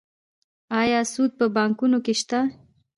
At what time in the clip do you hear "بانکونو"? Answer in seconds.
1.55-1.97